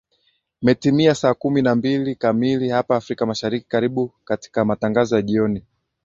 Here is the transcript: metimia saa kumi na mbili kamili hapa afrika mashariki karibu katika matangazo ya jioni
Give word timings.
metimia 0.61 1.15
saa 1.15 1.33
kumi 1.33 1.61
na 1.61 1.75
mbili 1.75 2.15
kamili 2.15 2.69
hapa 2.69 2.95
afrika 2.95 3.25
mashariki 3.25 3.65
karibu 3.69 4.11
katika 4.25 4.65
matangazo 4.65 5.15
ya 5.15 5.21
jioni 5.21 5.63